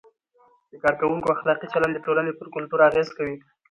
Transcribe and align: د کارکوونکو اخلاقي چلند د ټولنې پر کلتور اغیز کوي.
د 0.71 0.73
کارکوونکو 0.83 1.31
اخلاقي 1.35 1.67
چلند 1.73 1.93
د 1.95 1.99
ټولنې 2.05 2.31
پر 2.39 2.47
کلتور 2.55 2.79
اغیز 2.89 3.07
کوي. 3.17 3.35